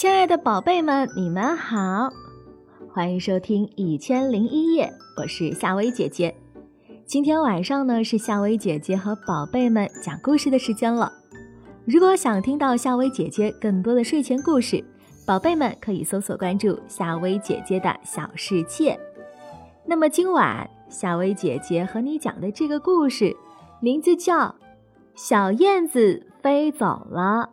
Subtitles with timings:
[0.00, 2.08] 亲爱的宝贝们，你们好，
[2.90, 4.86] 欢迎收听《一千零一夜》，
[5.20, 6.34] 我是夏薇姐姐。
[7.04, 11.12] 今天晚上呢，是夏薇姐姐和宝贝们讲故事的时间了。
[11.84, 14.82] 如果想听到夏薇姐姐更多的睡前故事，
[15.26, 18.98] 宝贝们可以搜索关注夏薇姐姐的小世界。
[19.84, 23.36] 那么今晚夏薇姐姐和你讲的这个故事，
[23.82, 24.38] 名字叫
[25.14, 27.50] 《小燕子飞走了》。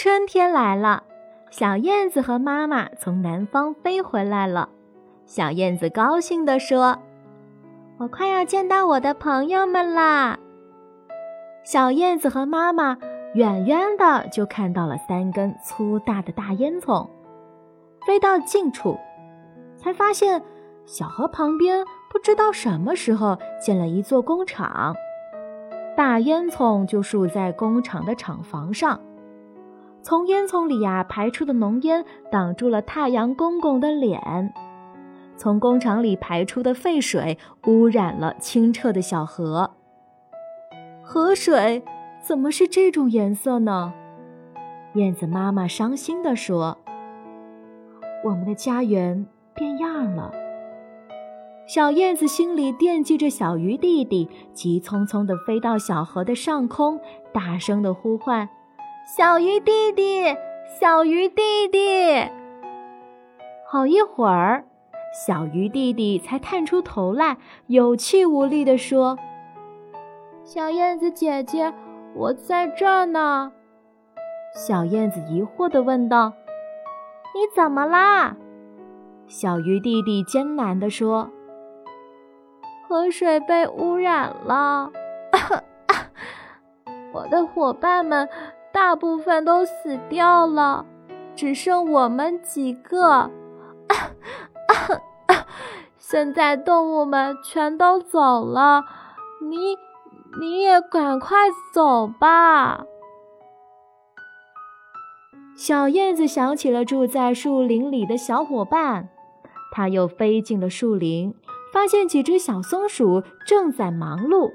[0.00, 1.02] 春天来了，
[1.50, 4.68] 小燕子和妈妈从南方飞回来了。
[5.26, 7.00] 小燕子高兴地说
[7.98, 10.38] ：“我快要见到我的朋友们啦！”
[11.66, 12.96] 小燕子和妈妈
[13.34, 17.10] 远远的就看到了三根粗大的大烟囱，
[18.06, 18.96] 飞到近处，
[19.76, 20.40] 才发现
[20.86, 24.94] 小河旁边不知道什么时候建了一座工厂，
[25.96, 29.00] 大烟囱就竖在工厂的厂房上。
[30.08, 34.54] 从烟囱里呀排出的浓烟挡住了太阳公公的脸，
[35.36, 39.72] 从工厂里排出的废水污染了清澈的小河。
[41.02, 41.82] 河水
[42.22, 43.92] 怎么是这种颜色呢？
[44.94, 46.78] 燕子妈妈伤心地说
[48.24, 50.32] ：“我们的家园变样了。”
[51.68, 56.98] 小燕子心里惦记着小鱼弟弟，急匆匆地飞到小河的上空，
[57.30, 58.48] 大声地呼唤。
[59.16, 60.36] 小鱼弟弟，
[60.78, 62.28] 小鱼弟弟。
[63.66, 64.66] 好一会儿，
[65.14, 69.18] 小鱼弟弟才探出头来，有气无力地说
[70.44, 71.72] ：“小燕子姐姐，
[72.14, 73.50] 我在这儿呢。”
[74.54, 76.34] 小燕子疑惑地问道
[77.34, 78.36] ：“你怎么啦？”
[79.26, 81.30] 小鱼弟弟艰难地说
[82.86, 84.92] ：“河水被污染了，
[87.14, 88.28] 我的伙伴们。”
[88.72, 90.86] 大部分都死掉了，
[91.34, 93.30] 只剩我们几个。
[95.98, 98.84] 现在动物们全都走了，
[99.42, 99.76] 你
[100.40, 101.36] 你也赶快
[101.72, 102.84] 走吧。
[105.56, 109.08] 小燕子想起了住在树林里的小伙伴，
[109.72, 111.34] 它又飞进了树林，
[111.72, 114.52] 发现几只小松鼠正在忙碌。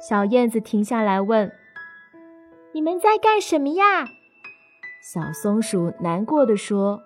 [0.00, 1.52] 小燕子停下来问。
[2.72, 4.04] 你们在干什么呀？
[5.02, 7.02] 小松鼠难过的说：“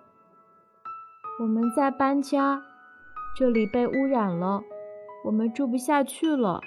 [1.39, 2.61] 我们在搬家，
[3.35, 4.61] 这里被污染了，
[5.25, 6.59] 我们住不下去了。”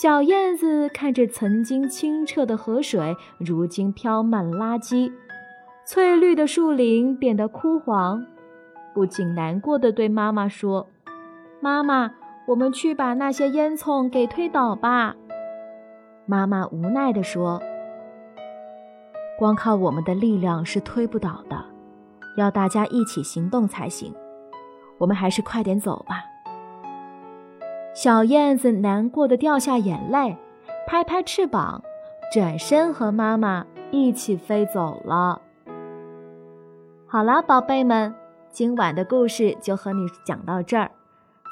[0.00, 5.10] 小燕子看着曾经清澈的河水，如今飘满垃圾，
[5.86, 8.24] 翠绿的树林变得枯黄，
[8.94, 10.86] 不禁难过的对妈妈说
[11.60, 12.12] ：“妈妈，
[12.46, 15.16] 我们去把那些烟囱给推倒吧。”
[16.30, 17.60] 妈妈无奈地说
[19.36, 21.64] ：“光靠我们的力量是推不倒的，
[22.36, 24.14] 要大家一起行动才行。
[24.98, 26.22] 我们还是快点走吧。”
[27.94, 30.36] 小燕子难过的掉下眼泪，
[30.86, 31.82] 拍拍翅膀，
[32.32, 35.42] 转身和妈妈一起飞走了。
[37.08, 38.14] 好了，宝贝们，
[38.52, 40.92] 今晚的故事就和你讲到这儿。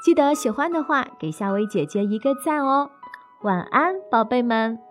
[0.05, 2.89] 记得喜欢的话，给夏薇姐姐一个赞哦。
[3.41, 4.88] 晚安，宝贝们。